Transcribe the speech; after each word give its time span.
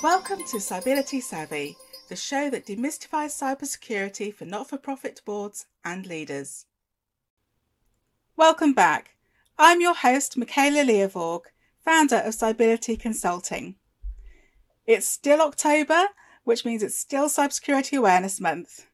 Welcome 0.00 0.44
to 0.46 0.58
Cybility 0.58 1.20
Savvy, 1.20 1.76
the 2.08 2.14
show 2.14 2.48
that 2.50 2.66
demystifies 2.66 3.34
cybersecurity 3.34 4.32
for 4.32 4.44
not 4.44 4.68
for 4.68 4.78
profit 4.78 5.22
boards 5.24 5.66
and 5.84 6.06
leaders. 6.06 6.66
Welcome 8.36 8.74
back. 8.74 9.16
I'm 9.58 9.80
your 9.80 9.96
host, 9.96 10.36
Michaela 10.36 10.84
Leovorg, 10.84 11.46
founder 11.84 12.18
of 12.18 12.34
Cybility 12.34 12.96
Consulting. 12.96 13.74
It's 14.86 15.08
still 15.08 15.40
October, 15.40 16.04
which 16.44 16.64
means 16.64 16.84
it's 16.84 16.96
still 16.96 17.28
Cybersecurity 17.28 17.98
Awareness 17.98 18.40
Month. 18.40 18.86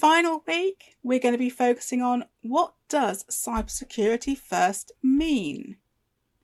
Final 0.00 0.42
week, 0.46 0.96
we're 1.02 1.18
going 1.18 1.34
to 1.34 1.38
be 1.38 1.50
focusing 1.50 2.00
on 2.00 2.24
what 2.40 2.72
does 2.88 3.22
cybersecurity 3.24 4.34
first 4.34 4.92
mean? 5.02 5.76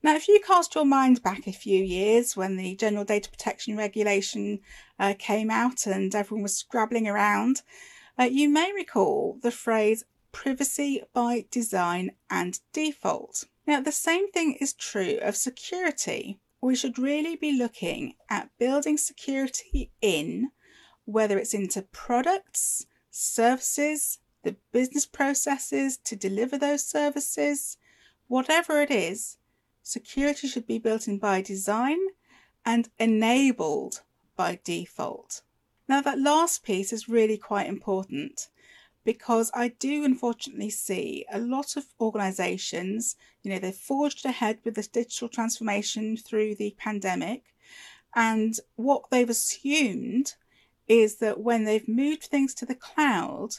Now, 0.02 0.14
if 0.14 0.29
you 0.29 0.43
cast 0.46 0.74
your 0.74 0.84
mind 0.84 1.23
back 1.23 1.47
a 1.47 1.52
few 1.52 1.83
years 1.83 2.37
when 2.37 2.59
the 2.59 2.77
General 2.77 3.06
Data 3.06 3.30
Protection 3.30 3.74
Regulation 3.74 4.61
uh, 4.98 5.14
came 5.19 5.50
out 5.50 5.87
and 5.87 6.14
everyone 6.14 6.42
was 6.42 6.55
scrabbling 6.55 7.09
around, 7.09 7.62
uh, 8.19 8.24
you 8.24 8.50
may 8.50 8.74
recall 8.74 9.38
the 9.42 9.50
phrase 9.50 10.05
privacy 10.33 11.02
by 11.14 11.47
design 11.50 12.11
and 12.28 12.61
default. 12.75 13.45
Now, 13.66 13.80
the 13.80 13.91
same 13.91 14.30
thing 14.33 14.59
is 14.61 14.75
true 14.75 15.19
of 15.23 15.34
security. 15.34 16.41
We 16.61 16.77
should 16.77 16.98
really 16.98 17.36
be 17.36 17.56
looking 17.56 18.16
at 18.28 18.50
building 18.59 18.98
security 18.98 19.92
in 20.02 20.50
whether 21.06 21.38
it's 21.38 21.55
into 21.55 21.80
products, 21.80 22.84
services, 23.16 24.19
the 24.43 24.56
business 24.73 25.06
processes 25.06 25.97
to 25.97 26.15
deliver 26.15 26.59
those 26.59 26.87
services, 26.87 27.79
whatever 28.29 28.83
it 28.83 28.91
is, 28.91 29.39
security 29.83 30.47
should 30.47 30.66
be 30.66 30.79
built 30.79 31.09
in 31.09 31.19
by 31.19 31.41
design 31.41 31.98
and 32.65 32.89
enabled 32.98 34.03
by 34.37 34.59
default. 34.64 35.42
Now, 35.89 36.00
that 36.03 36.19
last 36.19 36.62
piece 36.62 36.92
is 36.92 37.09
really 37.09 37.39
quite 37.39 37.69
important 37.69 38.48
because 39.05 39.50
I 39.55 39.69
do 39.69 40.05
unfortunately 40.05 40.70
see 40.70 41.25
a 41.33 41.39
lot 41.39 41.77
of 41.77 41.84
organizations, 42.00 43.17
you 43.42 43.50
know, 43.53 43.61
they've 43.61 43.75
forged 43.75 44.27
ahead 44.27 44.59
with 44.64 44.75
this 44.75 44.89
digital 44.89 45.28
transformation 45.28 46.17
through 46.17 46.56
the 46.56 46.75
pandemic. 46.77 47.44
And 48.14 48.59
what 48.75 49.05
they've 49.11 49.31
assumed 49.31 50.34
is 50.89 51.17
that 51.17 51.41
when 51.41 51.65
they've 51.65 51.89
moved 51.89 52.25
things 52.25 52.55
to 52.55 52.67
the 52.67 52.75
cloud, 52.75 53.51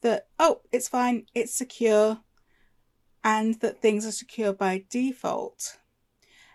that, 0.00 0.28
oh, 0.38 0.60
it's 0.72 0.88
fine, 0.88 1.26
it's 1.34 1.54
secure, 1.54 2.20
and 3.24 3.54
that 3.60 3.80
things 3.80 4.06
are 4.06 4.12
secure 4.12 4.52
by 4.52 4.84
default. 4.90 5.78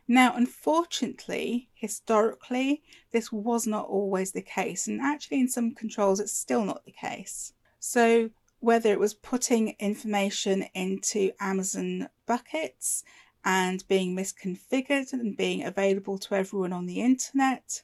Now, 0.07 0.35
unfortunately, 0.35 1.69
historically, 1.73 2.81
this 3.11 3.31
was 3.31 3.67
not 3.67 3.87
always 3.87 4.31
the 4.31 4.41
case, 4.41 4.87
and 4.87 5.01
actually, 5.01 5.41
in 5.41 5.49
some 5.49 5.75
controls, 5.75 6.19
it's 6.19 6.31
still 6.31 6.63
not 6.63 6.85
the 6.85 6.93
case. 6.93 7.53
So, 7.79 8.29
whether 8.59 8.91
it 8.91 8.99
was 8.99 9.13
putting 9.13 9.75
information 9.79 10.65
into 10.73 11.31
Amazon 11.39 12.09
buckets 12.25 13.03
and 13.43 13.87
being 13.87 14.15
misconfigured 14.15 15.13
and 15.13 15.37
being 15.37 15.63
available 15.63 16.17
to 16.17 16.35
everyone 16.35 16.73
on 16.73 16.85
the 16.85 17.01
internet, 17.01 17.83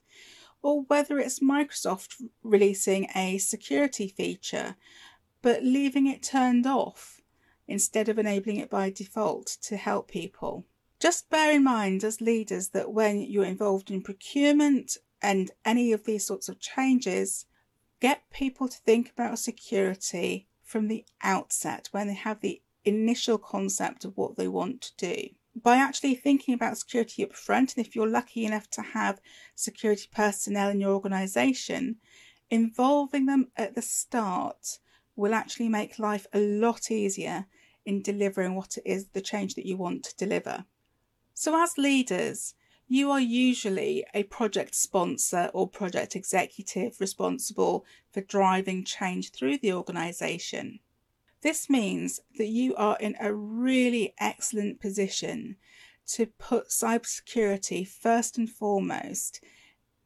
or 0.64 0.82
whether 0.84 1.20
it's 1.20 1.40
Microsoft 1.40 2.24
releasing 2.42 3.08
a 3.16 3.38
security 3.38 4.08
feature 4.08 4.76
but 5.44 5.62
leaving 5.62 6.08
it 6.08 6.24
turned 6.24 6.66
off 6.66 7.22
instead 7.68 8.10
of 8.10 8.18
enabling 8.18 8.58
it 8.58 8.70
by 8.70 8.90
default 8.90 9.46
to 9.62 9.78
help 9.78 10.10
people. 10.10 10.66
Just 11.00 11.30
bear 11.30 11.52
in 11.52 11.64
mind 11.64 12.04
as 12.04 12.22
leaders 12.22 12.70
that 12.70 12.92
when 12.92 13.22
you're 13.22 13.44
involved 13.44 13.92
in 13.92 14.02
procurement 14.02 14.98
and 15.22 15.52
any 15.64 15.92
of 15.92 16.06
these 16.06 16.26
sorts 16.26 16.50
of 16.50 16.60
changes, 16.60 17.46
get 18.00 18.30
people 18.32 18.68
to 18.70 18.78
think 18.78 19.12
about 19.12 19.38
security 19.38 20.48
from 20.64 20.88
the 20.88 21.06
outset 21.22 21.90
when 21.92 22.08
they 22.08 22.14
have 22.14 22.40
the 22.40 22.62
initial 22.86 23.38
concept 23.38 24.06
of 24.06 24.16
what 24.16 24.38
they 24.38 24.48
want 24.48 24.82
to 24.82 24.96
do. 24.98 25.30
By 25.56 25.78
actually 25.78 26.16
thinking 26.16 26.54
about 26.54 26.78
security 26.78 27.24
up 27.24 27.34
front, 27.34 27.76
and 27.76 27.86
if 27.86 27.96
you're 27.96 28.08
lucky 28.08 28.46
enough 28.46 28.70
to 28.72 28.82
have 28.82 29.22
security 29.56 30.08
personnel 30.12 30.70
in 30.70 30.80
your 30.80 30.94
organisation, 30.94 31.98
involving 32.50 33.28
them 33.28 33.52
at 33.56 33.76
the 33.76 33.82
start 33.82 34.80
will 35.16 35.34
actually 35.34 35.70
make 35.70 36.00
life 36.00 36.26
a 36.34 36.40
lot 36.40 36.90
easier 36.90 37.46
in 37.86 38.02
delivering 38.02 38.56
what 38.56 38.78
it 38.78 38.84
is 38.86 39.08
the 39.10 39.22
change 39.22 39.56
that 39.56 39.66
you 39.66 39.78
want 39.78 40.04
to 40.04 40.16
deliver. 40.16 40.66
So, 41.34 41.62
as 41.62 41.78
leaders, 41.78 42.56
you 42.88 43.12
are 43.12 43.20
usually 43.20 44.06
a 44.14 44.24
project 44.24 44.76
sponsor 44.76 45.50
or 45.54 45.68
project 45.68 46.16
executive 46.16 47.00
responsible 47.00 47.86
for 48.12 48.22
driving 48.22 48.84
change 48.84 49.32
through 49.32 49.58
the 49.58 49.74
organisation. 49.74 50.80
This 51.44 51.70
means 51.70 52.22
that 52.38 52.48
you 52.48 52.74
are 52.76 52.98
in 53.02 53.18
a 53.20 53.34
really 53.34 54.16
excellent 54.18 54.80
position 54.80 55.58
to 56.08 56.26
put 56.26 56.70
cybersecurity 56.70 57.86
first 57.86 58.38
and 58.38 58.50
foremost 58.50 59.44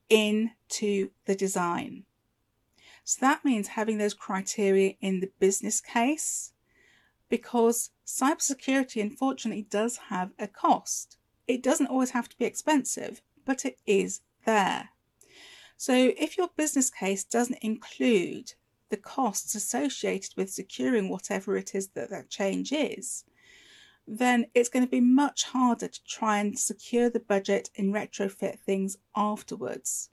into 0.09 1.12
the 1.25 1.36
design. 1.36 2.06
So 3.03 3.20
that 3.22 3.46
means 3.46 3.70
having 3.70 4.00
those 4.00 4.16
criteria 4.16 4.96
in 5.00 5.20
the 5.20 5.31
business 5.40 5.80
case 5.80 6.53
because 7.30 7.92
cybersecurity 8.06 9.00
unfortunately 9.00 9.68
does 9.69 9.98
have 10.09 10.31
a 10.40 10.48
cost. 10.48 11.18
It 11.48 11.62
doesn't 11.62 11.88
always 11.88 12.12
have 12.12 12.28
to 12.30 12.38
be 12.38 12.46
expensive, 12.46 13.22
but 13.46 13.64
it 13.64 13.78
is 13.86 14.22
there. 14.46 14.90
So 15.78 15.94
if 16.18 16.36
your 16.36 16.50
business 16.58 16.90
case 16.90 17.24
doesn't 17.24 17.59
include 17.62 18.54
the 18.90 18.98
costs 18.98 19.56
associated 19.56 20.36
with 20.38 20.50
securing 20.50 21.09
whatever 21.09 21.58
it 21.58 21.75
is 21.75 21.90
that 21.90 22.09
that 22.09 22.30
change 22.30 22.72
is, 22.72 23.25
then 24.08 24.46
it's 24.53 24.70
going 24.70 24.86
to 24.86 24.90
be 24.90 25.02
much 25.02 25.44
harder 25.44 25.88
to 25.88 26.03
try 26.06 26.38
and 26.38 26.58
secure 26.58 27.09
the 27.09 27.20
budget 27.20 27.70
and 27.78 27.94
retrofit 27.94 28.59
things 28.59 28.98
afterwards. 29.16 30.09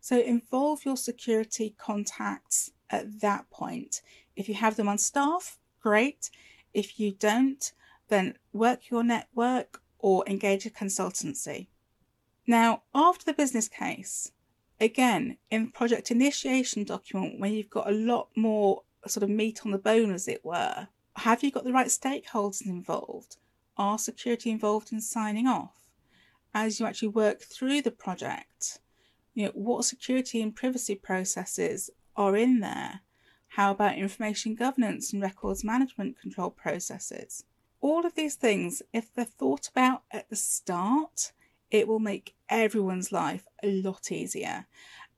So 0.00 0.20
involve 0.20 0.84
your 0.84 0.96
security 0.96 1.74
contacts 1.78 2.72
at 2.90 3.20
that 3.20 3.48
point. 3.50 4.02
If 4.36 4.48
you 4.48 4.54
have 4.56 4.76
them 4.76 4.88
on 4.88 4.98
staff, 4.98 5.58
great. 5.80 6.30
If 6.72 6.98
you 6.98 7.12
don't, 7.12 7.72
then 8.08 8.34
work 8.52 8.90
your 8.90 9.04
network 9.04 9.80
or 9.98 10.24
engage 10.26 10.66
a 10.66 10.70
consultancy. 10.70 11.68
Now, 12.46 12.82
after 12.94 13.24
the 13.24 13.32
business 13.32 13.68
case, 13.68 14.32
again, 14.84 15.38
in 15.50 15.70
project 15.70 16.10
initiation 16.10 16.84
document, 16.84 17.40
when 17.40 17.52
you've 17.52 17.70
got 17.70 17.88
a 17.88 17.94
lot 17.94 18.28
more 18.36 18.82
sort 19.06 19.22
of 19.22 19.30
meat 19.30 19.60
on 19.64 19.72
the 19.72 19.78
bone, 19.78 20.12
as 20.12 20.28
it 20.28 20.44
were, 20.44 20.88
have 21.16 21.42
you 21.42 21.50
got 21.50 21.64
the 21.64 21.72
right 21.72 21.88
stakeholders 21.88 22.64
involved? 22.64 23.36
Are 23.76 23.98
security 23.98 24.50
involved 24.50 24.92
in 24.92 25.00
signing 25.00 25.46
off? 25.46 25.74
As 26.54 26.78
you 26.78 26.86
actually 26.86 27.08
work 27.08 27.42
through 27.42 27.82
the 27.82 27.90
project, 27.90 28.78
you 29.34 29.46
know, 29.46 29.52
what 29.54 29.84
security 29.84 30.40
and 30.40 30.54
privacy 30.54 30.94
processes 30.94 31.90
are 32.16 32.36
in 32.36 32.60
there? 32.60 33.00
How 33.48 33.72
about 33.72 33.98
information 33.98 34.54
governance 34.54 35.12
and 35.12 35.20
records 35.20 35.64
management 35.64 36.20
control 36.20 36.50
processes? 36.50 37.44
all 37.84 38.06
of 38.06 38.14
these 38.14 38.34
things, 38.34 38.80
if 38.94 39.12
they're 39.12 39.26
thought 39.26 39.68
about 39.68 40.04
at 40.10 40.30
the 40.30 40.36
start, 40.36 41.32
it 41.74 41.88
will 41.88 41.98
make 41.98 42.36
everyone's 42.48 43.10
life 43.10 43.48
a 43.60 43.68
lot 43.82 44.12
easier. 44.12 44.64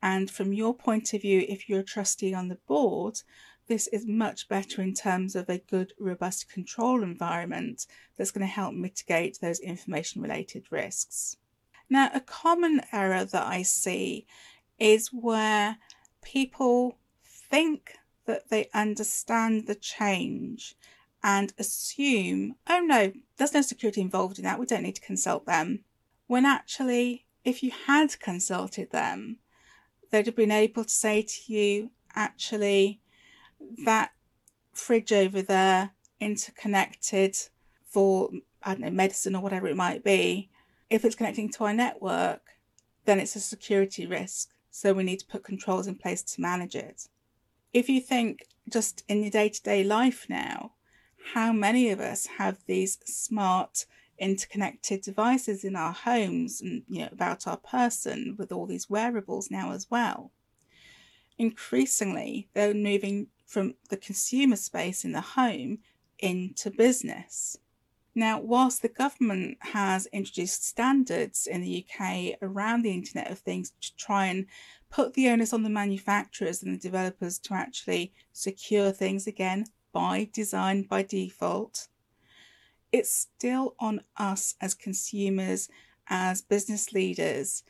And 0.02 0.30
from 0.30 0.54
your 0.54 0.74
point 0.74 1.12
of 1.12 1.20
view, 1.20 1.44
if 1.46 1.68
you're 1.68 1.80
a 1.80 1.84
trustee 1.84 2.32
on 2.32 2.48
the 2.48 2.58
board, 2.66 3.20
this 3.66 3.88
is 3.88 4.06
much 4.06 4.48
better 4.48 4.80
in 4.80 4.94
terms 4.94 5.36
of 5.36 5.50
a 5.50 5.58
good, 5.58 5.92
robust 5.98 6.50
control 6.50 7.02
environment 7.02 7.86
that's 8.16 8.30
going 8.30 8.46
to 8.46 8.50
help 8.50 8.72
mitigate 8.72 9.38
those 9.38 9.60
information 9.60 10.22
related 10.22 10.64
risks. 10.70 11.36
Now, 11.90 12.10
a 12.14 12.20
common 12.20 12.80
error 12.90 13.26
that 13.26 13.46
I 13.46 13.60
see 13.60 14.26
is 14.78 15.08
where 15.08 15.76
people 16.22 16.96
think 17.22 17.98
that 18.24 18.48
they 18.48 18.70
understand 18.72 19.66
the 19.66 19.74
change 19.74 20.74
and 21.22 21.52
assume, 21.58 22.54
oh 22.66 22.80
no, 22.80 23.12
there's 23.36 23.52
no 23.52 23.60
security 23.60 24.00
involved 24.00 24.38
in 24.38 24.44
that, 24.44 24.58
we 24.58 24.64
don't 24.64 24.84
need 24.84 24.94
to 24.94 25.02
consult 25.02 25.44
them. 25.44 25.84
When 26.26 26.44
actually, 26.44 27.26
if 27.44 27.62
you 27.62 27.70
had 27.86 28.18
consulted 28.20 28.90
them, 28.90 29.38
they'd 30.10 30.26
have 30.26 30.36
been 30.36 30.50
able 30.50 30.84
to 30.84 30.90
say 30.90 31.22
to 31.22 31.52
you, 31.52 31.90
actually, 32.14 33.00
that 33.84 34.10
fridge 34.72 35.12
over 35.12 35.42
there 35.42 35.92
interconnected 36.20 37.36
for, 37.84 38.30
I 38.62 38.72
don't 38.72 38.80
know, 38.80 38.90
medicine 38.90 39.36
or 39.36 39.42
whatever 39.42 39.68
it 39.68 39.76
might 39.76 40.04
be, 40.04 40.50
if 40.90 41.04
it's 41.04 41.14
connecting 41.14 41.50
to 41.52 41.64
our 41.64 41.74
network, 41.74 42.42
then 43.04 43.18
it's 43.18 43.36
a 43.36 43.40
security 43.40 44.06
risk. 44.06 44.50
So 44.70 44.92
we 44.92 45.04
need 45.04 45.20
to 45.20 45.26
put 45.26 45.44
controls 45.44 45.86
in 45.86 45.94
place 45.94 46.22
to 46.22 46.40
manage 46.40 46.74
it. 46.74 47.08
If 47.72 47.88
you 47.88 48.00
think 48.00 48.46
just 48.70 49.04
in 49.08 49.22
your 49.22 49.30
day 49.30 49.48
to 49.48 49.62
day 49.62 49.84
life 49.84 50.26
now, 50.28 50.72
how 51.34 51.52
many 51.52 51.90
of 51.90 52.00
us 52.00 52.26
have 52.38 52.58
these 52.66 52.98
smart 53.04 53.86
interconnected 54.18 55.02
devices 55.02 55.64
in 55.64 55.76
our 55.76 55.92
homes 55.92 56.60
and 56.60 56.82
you 56.88 57.02
know 57.02 57.08
about 57.12 57.46
our 57.46 57.56
person 57.56 58.34
with 58.38 58.52
all 58.52 58.66
these 58.66 58.90
wearables 58.90 59.50
now 59.50 59.72
as 59.72 59.90
well. 59.90 60.32
Increasingly, 61.38 62.48
they're 62.54 62.74
moving 62.74 63.28
from 63.46 63.74
the 63.90 63.96
consumer 63.96 64.56
space 64.56 65.04
in 65.04 65.12
the 65.12 65.20
home 65.20 65.78
into 66.18 66.70
business. 66.70 67.58
Now, 68.14 68.40
whilst 68.40 68.80
the 68.80 68.88
government 68.88 69.58
has 69.60 70.06
introduced 70.06 70.66
standards 70.66 71.46
in 71.46 71.60
the 71.60 71.84
UK 71.84 72.38
around 72.40 72.82
the 72.82 72.94
Internet 72.94 73.30
of 73.30 73.38
Things 73.40 73.74
to 73.82 73.94
try 73.96 74.26
and 74.26 74.46
put 74.88 75.12
the 75.12 75.28
onus 75.28 75.52
on 75.52 75.62
the 75.62 75.68
manufacturers 75.68 76.62
and 76.62 76.74
the 76.74 76.78
developers 76.78 77.38
to 77.40 77.52
actually 77.52 78.14
secure 78.32 78.90
things 78.90 79.26
again 79.26 79.66
by 79.92 80.30
design 80.32 80.82
by 80.82 81.02
default, 81.02 81.88
it's 82.96 83.14
still 83.14 83.74
on 83.78 84.00
us 84.16 84.54
as 84.60 84.72
consumers, 84.74 85.68
as 86.08 86.40
business 86.40 86.94
leaders, 86.94 87.62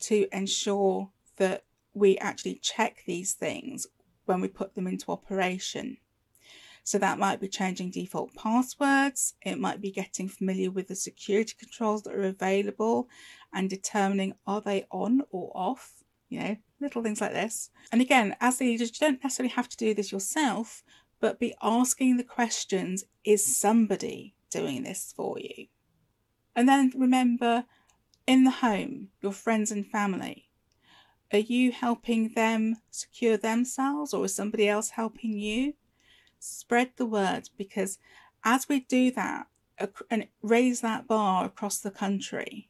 to 0.00 0.26
ensure 0.32 1.10
that 1.36 1.64
we 1.94 2.18
actually 2.18 2.56
check 2.56 3.04
these 3.06 3.32
things 3.32 3.86
when 4.24 4.40
we 4.40 4.48
put 4.48 4.74
them 4.74 4.88
into 4.88 5.12
operation. 5.12 5.98
So 6.82 6.98
that 6.98 7.20
might 7.20 7.40
be 7.40 7.46
changing 7.46 7.92
default 7.92 8.34
passwords, 8.34 9.34
it 9.42 9.60
might 9.60 9.80
be 9.80 9.92
getting 9.92 10.28
familiar 10.28 10.72
with 10.72 10.88
the 10.88 10.96
security 10.96 11.54
controls 11.56 12.02
that 12.02 12.14
are 12.14 12.24
available 12.24 13.08
and 13.54 13.70
determining 13.70 14.34
are 14.48 14.60
they 14.60 14.86
on 14.90 15.22
or 15.30 15.52
off, 15.54 16.02
you 16.28 16.40
know, 16.40 16.56
little 16.80 17.04
things 17.04 17.20
like 17.20 17.34
this. 17.34 17.70
And 17.92 18.00
again, 18.00 18.34
as 18.40 18.58
leaders, 18.58 18.88
you 18.88 19.06
don't 19.06 19.22
necessarily 19.22 19.54
have 19.54 19.68
to 19.68 19.76
do 19.76 19.94
this 19.94 20.10
yourself, 20.10 20.82
but 21.20 21.38
be 21.38 21.54
asking 21.62 22.16
the 22.16 22.24
questions 22.24 23.04
is 23.24 23.56
somebody 23.56 24.34
doing 24.52 24.82
this 24.82 25.12
for 25.16 25.38
you? 25.38 25.66
And 26.54 26.68
then 26.68 26.92
remember 26.94 27.64
in 28.26 28.44
the 28.44 28.50
home, 28.50 29.08
your 29.20 29.32
friends 29.32 29.70
and 29.70 29.86
family. 29.86 30.48
Are 31.32 31.38
you 31.38 31.72
helping 31.72 32.34
them 32.34 32.76
secure 32.90 33.36
themselves 33.36 34.12
or 34.12 34.24
is 34.26 34.34
somebody 34.34 34.68
else 34.68 34.90
helping 34.90 35.38
you? 35.38 35.74
Spread 36.38 36.90
the 36.96 37.06
word 37.06 37.48
because 37.56 37.98
as 38.44 38.68
we 38.68 38.80
do 38.80 39.10
that 39.12 39.46
and 40.10 40.28
raise 40.42 40.80
that 40.82 41.06
bar 41.06 41.46
across 41.46 41.78
the 41.78 41.90
country, 41.90 42.68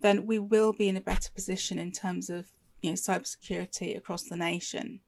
then 0.00 0.26
we 0.26 0.38
will 0.38 0.72
be 0.72 0.88
in 0.88 0.96
a 0.96 1.00
better 1.00 1.30
position 1.30 1.78
in 1.78 1.92
terms 1.92 2.28
of 2.28 2.46
you 2.82 2.90
know 2.90 2.96
cybersecurity 2.96 3.96
across 3.96 4.24
the 4.24 4.36
nation. 4.36 5.00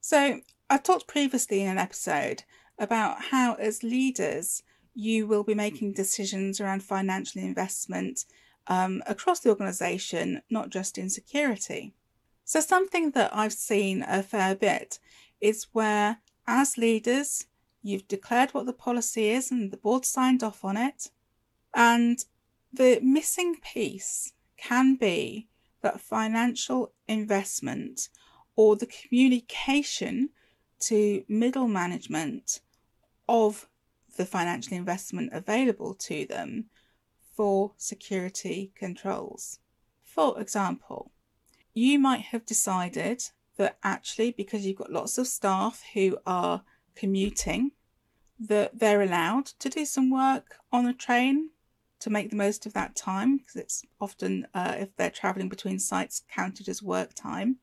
So 0.00 0.40
I 0.70 0.78
talked 0.78 1.08
previously 1.08 1.62
in 1.62 1.68
an 1.68 1.78
episode 1.78 2.44
about 2.78 3.24
how 3.30 3.54
as 3.54 3.82
leaders 3.82 4.62
you 4.94 5.26
will 5.26 5.42
be 5.42 5.54
making 5.54 5.92
decisions 5.92 6.60
around 6.60 6.82
financial 6.82 7.42
investment 7.42 8.24
um, 8.66 9.02
across 9.06 9.40
the 9.40 9.50
organisation, 9.50 10.40
not 10.50 10.70
just 10.70 10.96
in 10.96 11.10
security. 11.10 11.94
So, 12.44 12.60
something 12.60 13.10
that 13.12 13.34
I've 13.34 13.52
seen 13.52 14.04
a 14.06 14.22
fair 14.22 14.54
bit 14.54 14.98
is 15.40 15.66
where, 15.72 16.18
as 16.46 16.78
leaders, 16.78 17.46
you've 17.82 18.08
declared 18.08 18.52
what 18.52 18.66
the 18.66 18.72
policy 18.72 19.30
is 19.30 19.50
and 19.50 19.70
the 19.70 19.76
board 19.76 20.04
signed 20.04 20.42
off 20.42 20.64
on 20.64 20.76
it. 20.76 21.10
And 21.74 22.24
the 22.72 23.00
missing 23.02 23.56
piece 23.62 24.32
can 24.56 24.96
be 24.96 25.48
that 25.82 26.00
financial 26.00 26.92
investment 27.08 28.08
or 28.56 28.76
the 28.76 28.86
communication 28.86 30.30
to 30.80 31.24
middle 31.28 31.68
management 31.68 32.60
of 33.28 33.68
the 34.14 34.26
financial 34.26 34.76
investment 34.76 35.30
available 35.32 35.94
to 35.94 36.26
them 36.26 36.66
for 37.36 37.72
security 37.76 38.72
controls. 38.74 39.58
For 40.02 40.40
example, 40.40 41.10
you 41.72 41.98
might 41.98 42.22
have 42.22 42.46
decided 42.46 43.22
that 43.56 43.78
actually, 43.82 44.32
because 44.32 44.64
you've 44.64 44.78
got 44.78 44.92
lots 44.92 45.18
of 45.18 45.26
staff 45.26 45.82
who 45.94 46.18
are 46.26 46.62
commuting, 46.94 47.72
that 48.38 48.78
they're 48.78 49.02
allowed 49.02 49.46
to 49.46 49.68
do 49.68 49.84
some 49.84 50.10
work 50.10 50.56
on 50.72 50.86
a 50.86 50.94
train 50.94 51.50
to 52.00 52.10
make 52.10 52.30
the 52.30 52.36
most 52.36 52.66
of 52.66 52.74
that 52.74 52.94
time 52.94 53.38
because 53.38 53.56
it's 53.56 53.82
often, 54.00 54.46
uh, 54.54 54.76
if 54.78 54.94
they're 54.96 55.10
traveling 55.10 55.48
between 55.48 55.78
sites, 55.78 56.22
counted 56.28 56.68
as 56.68 56.82
work 56.82 57.14
time. 57.14 57.56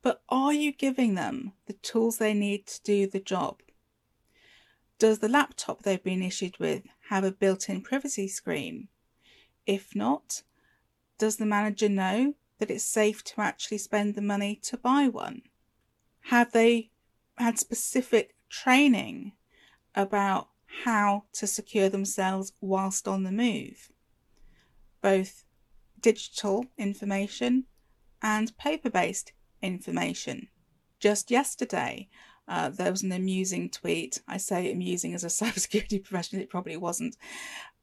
But 0.00 0.22
are 0.28 0.52
you 0.52 0.72
giving 0.72 1.14
them 1.14 1.52
the 1.66 1.72
tools 1.74 2.18
they 2.18 2.34
need 2.34 2.66
to 2.68 2.82
do 2.82 3.06
the 3.06 3.20
job? 3.20 3.60
Does 4.98 5.20
the 5.20 5.28
laptop 5.28 5.82
they've 5.82 6.02
been 6.02 6.22
issued 6.22 6.58
with 6.58 6.82
have 7.08 7.22
a 7.22 7.30
built 7.30 7.68
in 7.68 7.82
privacy 7.82 8.26
screen? 8.26 8.88
If 9.64 9.94
not, 9.94 10.42
does 11.18 11.36
the 11.36 11.46
manager 11.46 11.88
know 11.88 12.34
that 12.58 12.70
it's 12.70 12.84
safe 12.84 13.22
to 13.24 13.40
actually 13.40 13.78
spend 13.78 14.14
the 14.14 14.22
money 14.22 14.56
to 14.64 14.76
buy 14.76 15.06
one? 15.06 15.42
Have 16.22 16.50
they 16.50 16.90
had 17.36 17.58
specific 17.58 18.34
training 18.50 19.32
about 19.94 20.48
how 20.84 21.24
to 21.34 21.46
secure 21.46 21.88
themselves 21.88 22.52
whilst 22.60 23.06
on 23.06 23.22
the 23.22 23.32
move? 23.32 23.92
Both 25.00 25.44
digital 26.00 26.66
information 26.76 27.64
and 28.20 28.56
paper 28.58 28.90
based 28.90 29.32
information. 29.62 30.48
Just 30.98 31.30
yesterday, 31.30 32.08
uh, 32.48 32.70
there 32.70 32.90
was 32.90 33.02
an 33.02 33.12
amusing 33.12 33.70
tweet. 33.70 34.20
I 34.26 34.38
say 34.38 34.72
amusing 34.72 35.14
as 35.14 35.24
a 35.24 35.26
cybersecurity 35.28 36.02
professional, 36.02 36.42
it 36.42 36.50
probably 36.50 36.76
wasn't. 36.76 37.16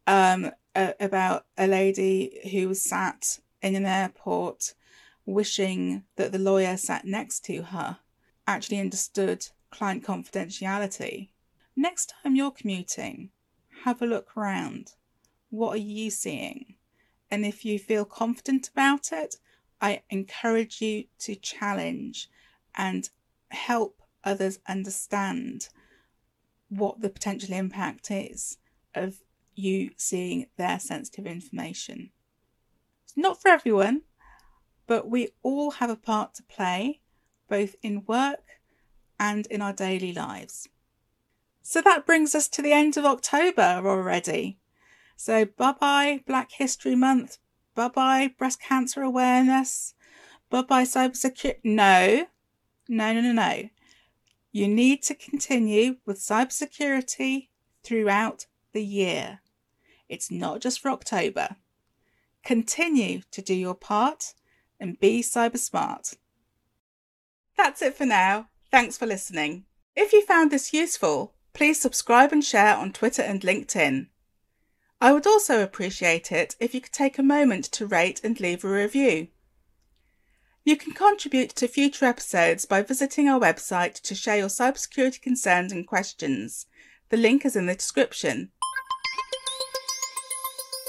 Um, 0.08 0.52
about 0.76 1.46
a 1.58 1.68
lady 1.68 2.40
who 2.52 2.68
was 2.68 2.82
sat 2.82 3.40
in 3.62 3.76
an 3.76 3.86
airport 3.86 4.74
wishing 5.26 6.04
that 6.18 6.32
the 6.32 6.40
lawyer 6.40 6.78
sat 6.78 7.06
next 7.06 7.46
to 7.46 7.64
her 7.64 7.98
actually 8.48 8.80
understood 8.80 9.48
client 9.72 10.04
confidentiality. 10.04 11.30
Next 11.76 12.14
time 12.22 12.36
you're 12.36 12.52
commuting, 12.52 13.32
have 13.84 14.02
a 14.02 14.06
look 14.06 14.38
around. 14.38 14.94
What 15.50 15.76
are 15.76 15.78
you 15.78 16.10
seeing? 16.10 16.76
And 17.32 17.46
if 17.46 17.66
you 17.66 17.80
feel 17.80 18.06
confident 18.06 18.70
about 18.70 19.12
it, 19.12 19.38
I 19.82 20.04
encourage 20.10 20.82
you 20.82 21.06
to 21.20 21.36
challenge 21.36 22.30
and 22.76 23.10
help 23.50 24.02
others 24.25 24.60
understand 24.68 25.69
what 26.69 27.01
the 27.01 27.10
potential 27.10 27.54
impact 27.54 28.12
is 28.12 28.57
of 28.94 29.18
you 29.56 29.92
seeing 29.98 30.48
their 30.57 30.80
sensitive 30.80 31.25
information 31.25 32.11
It's 33.06 33.16
not 33.18 33.42
for 33.42 33.50
everyone, 33.50 34.02
but 34.88 35.09
we 35.09 35.30
all 35.44 35.71
have 35.71 35.90
a 35.90 35.95
part 35.95 36.33
to 36.35 36.44
play, 36.44 37.02
both 37.50 37.76
in 37.81 38.04
work 38.06 38.59
and 39.19 39.47
in 39.47 39.61
our 39.61 39.73
daily 39.73 40.14
lives. 40.14 40.68
So 41.61 41.81
that 41.81 42.06
brings 42.06 42.35
us 42.35 42.47
to 42.50 42.61
the 42.61 42.71
end 42.73 42.97
of 42.97 43.06
October 43.06 43.81
already. 43.85 44.59
So 45.18 45.45
bye 45.45 45.73
bye 45.73 46.23
Black 46.28 46.52
History 46.52 46.95
Month, 46.95 47.38
bye 47.76 47.88
bye 47.90 48.33
breast 48.38 48.61
cancer 48.61 49.02
awareness, 49.02 49.94
bye 50.50 50.61
bye 50.64 50.83
cybersecurity. 50.83 51.59
No, 51.64 52.28
no, 52.88 53.14
no, 53.14 53.21
no, 53.21 53.31
no. 53.31 53.69
You 54.56 54.69
need 54.69 55.04
to 55.04 55.16
continue 55.16 55.97
with 56.06 56.18
cybersecurity 56.18 57.50
throughout 57.83 58.45
the 58.71 58.85
year. 58.85 59.42
It's 60.07 60.31
not 60.31 60.62
just 60.62 60.80
for 60.80 60.92
October. 60.92 61.57
Continue 62.42 63.24
to 63.31 63.42
do 63.42 63.54
your 63.54 63.76
part 63.76 64.33
and 64.80 64.97
be 64.97 65.21
cyber 65.21 65.57
smart. 65.57 66.14
That's 67.57 67.81
it 67.81 67.95
for 67.95 68.06
now. 68.06 68.47
Thanks 68.71 68.97
for 68.97 69.06
listening. 69.06 69.66
If 69.94 70.14
you 70.14 70.26
found 70.26 70.52
this 70.52 70.71
useful, 70.71 71.33
please 71.52 71.81
subscribe 71.81 72.31
and 72.31 72.42
share 72.42 72.78
on 72.78 72.94
Twitter 72.94 73.24
and 73.24 73.42
LinkedIn. 73.42 74.07
I 75.02 75.12
would 75.12 75.28
also 75.28 75.64
appreciate 75.64 76.31
it 76.31 76.56
if 76.62 76.74
you 76.74 76.80
could 76.80 76.94
take 76.94 77.19
a 77.19 77.24
moment 77.24 77.66
to 77.74 77.85
rate 77.85 78.21
and 78.24 78.40
leave 78.40 78.64
a 78.64 78.69
review. 78.69 79.28
You 80.68 80.76
can 80.76 80.94
contribute 80.94 81.52
to 81.57 81.68
future 81.68 82.06
episodes 82.06 82.66
by 82.66 82.81
visiting 82.81 83.30
our 83.30 83.40
website 83.40 84.02
to 84.02 84.16
share 84.16 84.38
your 84.38 84.48
cybersecurity 84.48 85.22
concerns 85.22 85.72
and 85.72 85.86
questions. 85.86 86.66
The 87.10 87.18
link 87.18 87.45
is 87.45 87.56
in 87.56 87.68
the 87.68 87.76
description. 87.76 88.50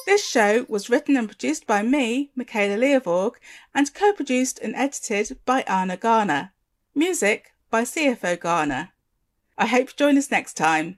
This 0.07 0.27
show 0.27 0.65
was 0.67 0.89
written 0.89 1.15
and 1.15 1.29
produced 1.29 1.67
by 1.67 1.83
me, 1.83 2.31
Michaela 2.35 2.79
Leovorg, 2.79 3.33
and 3.75 3.93
co 3.93 4.15
produced 4.15 4.59
and 4.61 4.75
edited 4.75 5.37
by 5.45 5.61
Anna 5.69 5.99
Garner. 5.99 6.53
Music 6.95 7.53
by 7.71 7.83
CFO 7.83 8.41
Garner. 8.41 8.93
I 9.59 9.67
hope 9.67 9.89
you 9.89 9.95
join 9.95 10.17
us 10.17 10.31
next 10.31 10.55
time. 10.55 10.97